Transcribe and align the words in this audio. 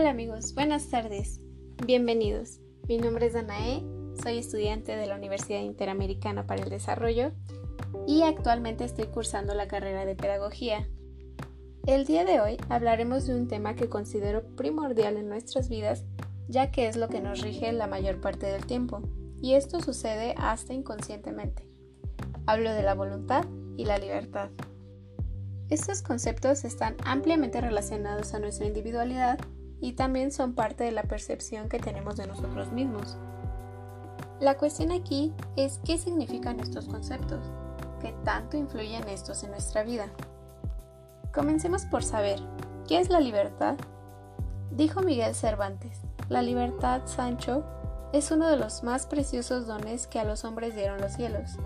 Hola 0.00 0.12
amigos, 0.12 0.54
buenas 0.54 0.88
tardes, 0.88 1.42
bienvenidos. 1.86 2.58
Mi 2.88 2.96
nombre 2.96 3.26
es 3.26 3.34
Danae, 3.34 3.84
soy 4.22 4.38
estudiante 4.38 4.96
de 4.96 5.06
la 5.06 5.14
Universidad 5.14 5.60
Interamericana 5.60 6.46
para 6.46 6.62
el 6.62 6.70
Desarrollo 6.70 7.32
y 8.06 8.22
actualmente 8.22 8.82
estoy 8.84 9.08
cursando 9.08 9.52
la 9.52 9.68
carrera 9.68 10.06
de 10.06 10.16
Pedagogía. 10.16 10.88
El 11.86 12.06
día 12.06 12.24
de 12.24 12.40
hoy 12.40 12.56
hablaremos 12.70 13.26
de 13.26 13.34
un 13.34 13.46
tema 13.46 13.76
que 13.76 13.90
considero 13.90 14.42
primordial 14.56 15.18
en 15.18 15.28
nuestras 15.28 15.68
vidas 15.68 16.06
ya 16.48 16.70
que 16.70 16.88
es 16.88 16.96
lo 16.96 17.10
que 17.10 17.20
nos 17.20 17.42
rige 17.42 17.70
la 17.70 17.86
mayor 17.86 18.22
parte 18.22 18.46
del 18.46 18.64
tiempo, 18.64 19.02
y 19.42 19.52
esto 19.52 19.82
sucede 19.82 20.34
hasta 20.38 20.72
inconscientemente. 20.72 21.68
Hablo 22.46 22.72
de 22.72 22.82
la 22.82 22.94
voluntad 22.94 23.44
y 23.76 23.84
la 23.84 23.98
libertad. 23.98 24.48
Estos 25.68 26.00
conceptos 26.00 26.64
están 26.64 26.96
ampliamente 27.04 27.60
relacionados 27.60 28.32
a 28.32 28.38
nuestra 28.38 28.66
individualidad 28.66 29.38
y 29.80 29.92
también 29.92 30.30
son 30.30 30.54
parte 30.54 30.84
de 30.84 30.92
la 30.92 31.02
percepción 31.04 31.68
que 31.68 31.78
tenemos 31.78 32.16
de 32.16 32.26
nosotros 32.26 32.70
mismos. 32.72 33.16
La 34.40 34.56
cuestión 34.56 34.92
aquí 34.92 35.32
es 35.56 35.80
qué 35.84 35.98
significan 35.98 36.60
estos 36.60 36.86
conceptos, 36.86 37.40
qué 38.00 38.14
tanto 38.24 38.56
influyen 38.56 39.08
estos 39.08 39.42
en 39.42 39.50
nuestra 39.50 39.82
vida. 39.82 40.06
Comencemos 41.32 41.84
por 41.84 42.02
saber, 42.02 42.40
¿qué 42.88 42.98
es 42.98 43.10
la 43.10 43.20
libertad? 43.20 43.76
Dijo 44.70 45.02
Miguel 45.02 45.34
Cervantes, 45.34 46.00
la 46.28 46.42
libertad, 46.42 47.02
Sancho, 47.06 47.64
es 48.12 48.30
uno 48.30 48.48
de 48.48 48.56
los 48.56 48.82
más 48.82 49.06
preciosos 49.06 49.66
dones 49.66 50.06
que 50.06 50.18
a 50.18 50.24
los 50.24 50.44
hombres 50.44 50.74
dieron 50.74 51.00
los 51.00 51.12
cielos. 51.12 51.58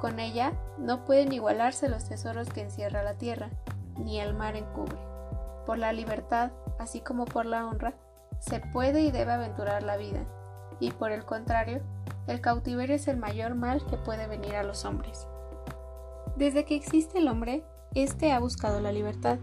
Con 0.00 0.20
ella 0.20 0.52
no 0.78 1.04
pueden 1.04 1.32
igualarse 1.32 1.88
los 1.88 2.04
tesoros 2.04 2.48
que 2.50 2.62
encierra 2.62 3.02
la 3.02 3.14
tierra, 3.14 3.50
ni 3.96 4.20
el 4.20 4.34
mar 4.34 4.54
encubre. 4.54 5.07
Por 5.68 5.76
la 5.76 5.92
libertad, 5.92 6.50
así 6.78 7.02
como 7.02 7.26
por 7.26 7.44
la 7.44 7.66
honra, 7.66 7.92
se 8.40 8.58
puede 8.58 9.02
y 9.02 9.10
debe 9.10 9.32
aventurar 9.32 9.82
la 9.82 9.98
vida, 9.98 10.24
y 10.80 10.92
por 10.92 11.12
el 11.12 11.26
contrario, 11.26 11.82
el 12.26 12.40
cautiverio 12.40 12.96
es 12.96 13.06
el 13.06 13.18
mayor 13.18 13.54
mal 13.54 13.84
que 13.84 13.98
puede 13.98 14.26
venir 14.26 14.56
a 14.56 14.62
los 14.62 14.86
hombres. 14.86 15.28
Desde 16.38 16.64
que 16.64 16.74
existe 16.74 17.18
el 17.18 17.28
hombre, 17.28 17.64
éste 17.94 18.32
ha 18.32 18.38
buscado 18.38 18.80
la 18.80 18.92
libertad. 18.92 19.40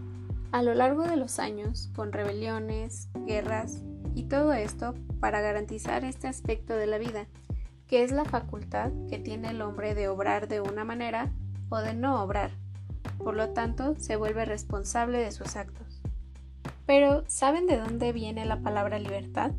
A 0.50 0.64
lo 0.64 0.74
largo 0.74 1.04
de 1.04 1.16
los 1.16 1.38
años, 1.38 1.92
con 1.94 2.10
rebeliones, 2.10 3.08
guerras, 3.24 3.84
y 4.16 4.24
todo 4.24 4.52
esto 4.52 4.94
para 5.20 5.40
garantizar 5.40 6.04
este 6.04 6.26
aspecto 6.26 6.74
de 6.74 6.88
la 6.88 6.98
vida, 6.98 7.28
que 7.86 8.02
es 8.02 8.10
la 8.10 8.24
facultad 8.24 8.90
que 9.08 9.20
tiene 9.20 9.50
el 9.50 9.62
hombre 9.62 9.94
de 9.94 10.08
obrar 10.08 10.48
de 10.48 10.60
una 10.60 10.84
manera 10.84 11.30
o 11.68 11.76
de 11.78 11.94
no 11.94 12.20
obrar. 12.20 12.50
Por 13.16 13.36
lo 13.36 13.50
tanto, 13.50 13.94
se 13.96 14.16
vuelve 14.16 14.44
responsable 14.44 15.18
de 15.18 15.30
sus 15.30 15.54
actos. 15.54 15.85
Pero, 16.86 17.24
¿saben 17.26 17.66
de 17.66 17.76
dónde 17.76 18.12
viene 18.12 18.46
la 18.46 18.60
palabra 18.60 18.98
libertad? 18.98 19.50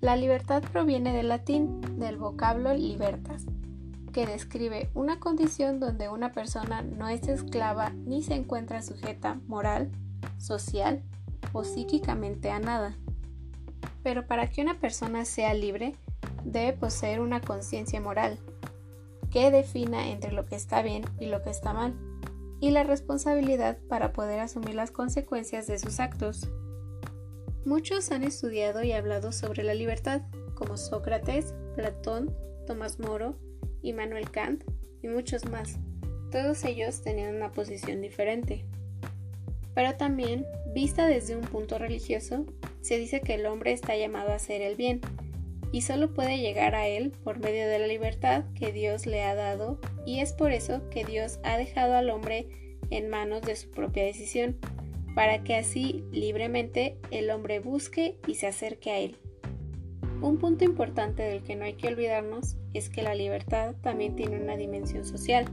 La 0.00 0.16
libertad 0.16 0.62
proviene 0.62 1.14
del 1.14 1.28
latín, 1.28 1.80
del 1.98 2.18
vocablo 2.18 2.74
libertas, 2.74 3.46
que 4.12 4.26
describe 4.26 4.90
una 4.92 5.18
condición 5.18 5.80
donde 5.80 6.10
una 6.10 6.30
persona 6.32 6.82
no 6.82 7.08
es 7.08 7.26
esclava 7.26 7.90
ni 8.04 8.22
se 8.22 8.34
encuentra 8.34 8.82
sujeta 8.82 9.40
moral, 9.46 9.90
social 10.36 11.02
o 11.54 11.64
psíquicamente 11.64 12.50
a 12.50 12.58
nada. 12.58 12.98
Pero 14.02 14.26
para 14.26 14.50
que 14.50 14.60
una 14.60 14.78
persona 14.78 15.24
sea 15.24 15.54
libre, 15.54 15.94
debe 16.44 16.74
poseer 16.74 17.20
una 17.20 17.40
conciencia 17.40 17.98
moral, 18.02 18.38
que 19.30 19.50
defina 19.50 20.08
entre 20.08 20.32
lo 20.32 20.44
que 20.44 20.54
está 20.54 20.82
bien 20.82 21.04
y 21.18 21.26
lo 21.26 21.42
que 21.42 21.48
está 21.48 21.72
mal, 21.72 21.94
y 22.64 22.70
la 22.70 22.82
responsabilidad 22.82 23.76
para 23.90 24.14
poder 24.14 24.40
asumir 24.40 24.74
las 24.74 24.90
consecuencias 24.90 25.66
de 25.66 25.78
sus 25.78 26.00
actos. 26.00 26.48
Muchos 27.66 28.10
han 28.10 28.24
estudiado 28.24 28.82
y 28.82 28.92
hablado 28.92 29.32
sobre 29.32 29.62
la 29.62 29.74
libertad, 29.74 30.22
como 30.54 30.78
Sócrates, 30.78 31.52
Platón, 31.76 32.34
Tomás 32.66 32.98
Moro, 32.98 33.36
Immanuel 33.82 34.30
Kant 34.30 34.64
y 35.02 35.08
muchos 35.08 35.44
más. 35.50 35.78
Todos 36.30 36.64
ellos 36.64 37.02
tenían 37.02 37.34
una 37.34 37.52
posición 37.52 38.00
diferente. 38.00 38.64
Pero 39.74 39.96
también, 39.96 40.46
vista 40.74 41.06
desde 41.06 41.36
un 41.36 41.42
punto 41.42 41.76
religioso, 41.76 42.46
se 42.80 42.96
dice 42.96 43.20
que 43.20 43.34
el 43.34 43.44
hombre 43.44 43.72
está 43.72 43.94
llamado 43.94 44.30
a 44.30 44.36
hacer 44.36 44.62
el 44.62 44.74
bien 44.74 45.02
y 45.74 45.82
solo 45.82 46.14
puede 46.14 46.38
llegar 46.38 46.76
a 46.76 46.86
él 46.86 47.10
por 47.24 47.40
medio 47.40 47.66
de 47.66 47.80
la 47.80 47.88
libertad 47.88 48.44
que 48.54 48.70
Dios 48.70 49.06
le 49.06 49.24
ha 49.24 49.34
dado 49.34 49.80
y 50.06 50.20
es 50.20 50.32
por 50.32 50.52
eso 50.52 50.88
que 50.88 51.04
Dios 51.04 51.40
ha 51.42 51.56
dejado 51.56 51.96
al 51.96 52.10
hombre 52.10 52.46
en 52.90 53.10
manos 53.10 53.42
de 53.42 53.56
su 53.56 53.72
propia 53.72 54.04
decisión, 54.04 54.56
para 55.16 55.42
que 55.42 55.56
así 55.56 56.04
libremente 56.12 56.96
el 57.10 57.28
hombre 57.28 57.58
busque 57.58 58.20
y 58.28 58.36
se 58.36 58.46
acerque 58.46 58.92
a 58.92 58.98
él. 59.00 59.16
Un 60.22 60.38
punto 60.38 60.62
importante 60.62 61.24
del 61.24 61.42
que 61.42 61.56
no 61.56 61.64
hay 61.64 61.72
que 61.72 61.88
olvidarnos 61.88 62.56
es 62.72 62.88
que 62.88 63.02
la 63.02 63.16
libertad 63.16 63.74
también 63.82 64.14
tiene 64.14 64.40
una 64.40 64.56
dimensión 64.56 65.04
social, 65.04 65.46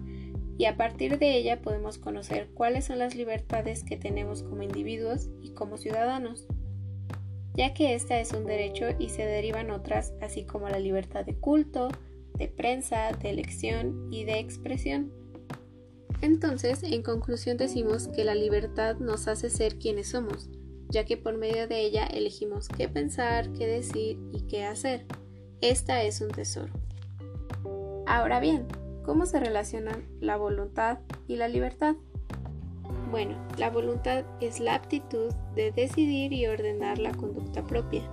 y 0.59 0.65
a 0.65 0.77
partir 0.77 1.17
de 1.17 1.35
ella 1.35 1.63
podemos 1.63 1.97
conocer 1.97 2.47
cuáles 2.53 2.85
son 2.85 2.99
las 2.99 3.15
libertades 3.15 3.83
que 3.83 3.97
tenemos 3.97 4.43
como 4.43 4.61
individuos 4.61 5.31
y 5.41 5.55
como 5.55 5.77
ciudadanos 5.77 6.45
ya 7.53 7.73
que 7.73 7.95
esta 7.95 8.19
es 8.19 8.31
un 8.33 8.45
derecho 8.45 8.85
y 8.97 9.09
se 9.09 9.25
derivan 9.25 9.71
otras, 9.71 10.13
así 10.21 10.45
como 10.45 10.69
la 10.69 10.79
libertad 10.79 11.25
de 11.25 11.35
culto, 11.35 11.89
de 12.35 12.47
prensa, 12.47 13.11
de 13.11 13.29
elección 13.29 14.07
y 14.11 14.23
de 14.23 14.39
expresión. 14.39 15.11
Entonces, 16.21 16.83
en 16.83 17.01
conclusión 17.01 17.57
decimos 17.57 18.07
que 18.07 18.23
la 18.23 18.35
libertad 18.35 18.97
nos 18.97 19.27
hace 19.27 19.49
ser 19.49 19.77
quienes 19.79 20.09
somos, 20.09 20.49
ya 20.89 21.05
que 21.05 21.17
por 21.17 21.37
medio 21.37 21.67
de 21.67 21.81
ella 21.81 22.05
elegimos 22.05 22.67
qué 22.67 22.87
pensar, 22.87 23.51
qué 23.53 23.67
decir 23.67 24.19
y 24.31 24.41
qué 24.41 24.65
hacer. 24.65 25.05
Esta 25.61 26.03
es 26.03 26.21
un 26.21 26.29
tesoro. 26.29 26.71
Ahora 28.05 28.39
bien, 28.39 28.67
¿cómo 29.03 29.25
se 29.25 29.39
relacionan 29.39 30.05
la 30.19 30.37
voluntad 30.37 30.99
y 31.27 31.37
la 31.37 31.47
libertad? 31.47 31.95
Bueno, 33.11 33.35
la 33.57 33.69
voluntad 33.69 34.23
es 34.39 34.61
la 34.61 34.73
aptitud 34.73 35.33
de 35.53 35.73
decidir 35.73 36.31
y 36.31 36.47
ordenar 36.47 36.97
la 36.97 37.11
conducta 37.11 37.61
propia. 37.61 38.03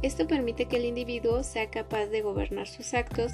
Esto 0.00 0.26
permite 0.26 0.64
que 0.64 0.78
el 0.78 0.86
individuo 0.86 1.42
sea 1.42 1.70
capaz 1.70 2.06
de 2.06 2.22
gobernar 2.22 2.66
sus 2.66 2.94
actos, 2.94 3.32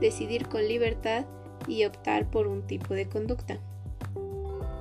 decidir 0.00 0.48
con 0.48 0.66
libertad 0.66 1.26
y 1.68 1.84
optar 1.84 2.28
por 2.28 2.48
un 2.48 2.66
tipo 2.66 2.92
de 2.92 3.08
conducta. 3.08 3.60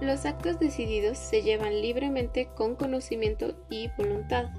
Los 0.02 0.26
actos 0.26 0.60
decididos 0.60 1.20
se 1.20 1.44
llevan 1.44 1.80
libremente 1.80 2.48
con 2.56 2.76
conocimiento 2.76 3.54
y 3.70 3.92
voluntad. 4.00 4.50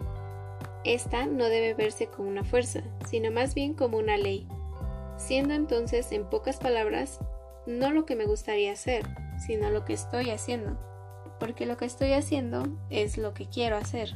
Esta 0.85 1.27
no 1.27 1.47
debe 1.47 1.75
verse 1.75 2.07
como 2.07 2.29
una 2.29 2.45
fuerza, 2.45 2.85
sino 3.11 3.33
más 3.33 3.57
bien 3.57 3.75
como 3.75 3.99
una 3.99 4.17
ley, 4.17 4.47
siendo 5.17 5.55
entonces, 5.55 6.13
en 6.13 6.31
pocas 6.31 6.59
palabras, 6.59 7.19
no 7.67 7.91
lo 7.91 8.07
que 8.07 8.15
me 8.15 8.27
gustaría 8.27 8.71
hacer, 8.71 9.05
sino 9.45 9.69
lo 9.71 9.85
que 9.85 9.95
estoy 9.95 10.31
haciendo 10.31 10.92
porque 11.43 11.67
lo 11.67 11.77
que 11.77 11.87
estoy 11.87 12.13
haciendo 12.13 12.63
es 12.89 13.19
lo 13.19 13.35
que 13.35 13.49
quiero 13.49 13.77
hacer. 13.77 14.15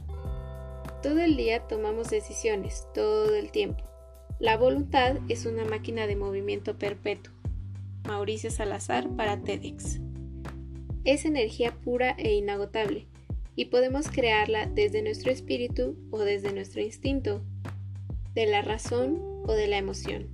Todo 1.03 1.19
el 1.19 1.37
día 1.37 1.67
tomamos 1.67 2.09
decisiones, 2.09 2.87
todo 2.95 3.35
el 3.35 3.51
tiempo. 3.51 3.83
La 4.39 4.57
voluntad 4.57 5.17
es 5.29 5.45
una 5.45 5.65
máquina 5.65 6.07
de 6.07 6.15
movimiento 6.15 6.79
perpetuo. 6.79 7.35
Mauricio 8.07 8.53
Salazar 8.53 9.09
para 9.17 9.43
TEDx. 9.43 9.99
Es 11.03 11.25
energía 11.25 11.73
pura 11.73 12.15
e 12.17 12.35
inagotable, 12.35 13.09
y 13.57 13.65
podemos 13.65 14.09
crearla 14.09 14.67
desde 14.67 15.03
nuestro 15.03 15.33
espíritu 15.33 15.97
o 16.13 16.21
desde 16.21 16.53
nuestro 16.53 16.81
instinto, 16.81 17.43
de 18.37 18.47
la 18.47 18.63
razón 18.63 19.21
o 19.47 19.53
de 19.53 19.67
la 19.67 19.79
emoción. 19.79 20.29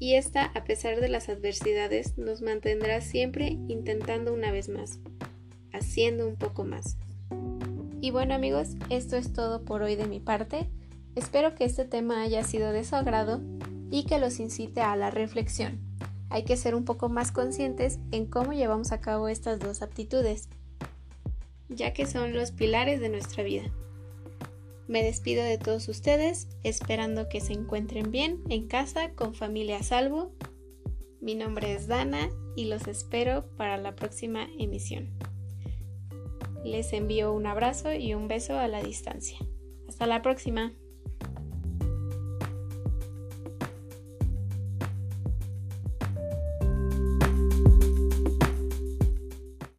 Y 0.00 0.14
esta, 0.14 0.46
a 0.46 0.64
pesar 0.64 1.00
de 1.00 1.08
las 1.08 1.28
adversidades, 1.28 2.18
nos 2.18 2.42
mantendrá 2.42 3.00
siempre 3.00 3.58
intentando 3.68 4.34
una 4.34 4.50
vez 4.50 4.68
más 4.68 4.98
haciendo 5.72 6.26
un 6.26 6.36
poco 6.36 6.64
más. 6.64 6.96
Y 8.00 8.10
bueno 8.10 8.34
amigos, 8.34 8.70
esto 8.90 9.16
es 9.16 9.32
todo 9.32 9.64
por 9.64 9.82
hoy 9.82 9.94
de 9.94 10.06
mi 10.06 10.20
parte. 10.20 10.68
Espero 11.14 11.54
que 11.54 11.64
este 11.64 11.84
tema 11.84 12.22
haya 12.22 12.42
sido 12.42 12.72
de 12.72 12.84
su 12.84 12.96
agrado 12.96 13.40
y 13.90 14.04
que 14.04 14.18
los 14.18 14.40
incite 14.40 14.80
a 14.80 14.96
la 14.96 15.10
reflexión. 15.10 15.80
Hay 16.30 16.44
que 16.44 16.56
ser 16.56 16.74
un 16.74 16.84
poco 16.84 17.08
más 17.08 17.30
conscientes 17.30 17.98
en 18.10 18.26
cómo 18.26 18.54
llevamos 18.54 18.90
a 18.90 19.00
cabo 19.00 19.28
estas 19.28 19.60
dos 19.60 19.82
aptitudes, 19.82 20.48
ya 21.68 21.92
que 21.92 22.06
son 22.06 22.32
los 22.32 22.52
pilares 22.52 23.00
de 23.00 23.10
nuestra 23.10 23.42
vida. 23.42 23.70
Me 24.88 25.02
despido 25.02 25.44
de 25.44 25.58
todos 25.58 25.88
ustedes, 25.88 26.48
esperando 26.64 27.28
que 27.28 27.40
se 27.40 27.52
encuentren 27.52 28.10
bien 28.10 28.42
en 28.48 28.66
casa, 28.66 29.10
con 29.10 29.34
familia 29.34 29.78
a 29.78 29.82
salvo. 29.82 30.32
Mi 31.20 31.34
nombre 31.34 31.74
es 31.74 31.86
Dana 31.86 32.30
y 32.56 32.64
los 32.64 32.88
espero 32.88 33.46
para 33.56 33.76
la 33.76 33.94
próxima 33.94 34.48
emisión. 34.58 35.10
Les 36.64 36.92
envío 36.92 37.32
un 37.32 37.46
abrazo 37.46 37.92
y 37.92 38.14
un 38.14 38.28
beso 38.28 38.58
a 38.58 38.68
la 38.68 38.82
distancia. 38.82 39.38
Hasta 39.88 40.06
la 40.06 40.22
próxima. 40.22 40.72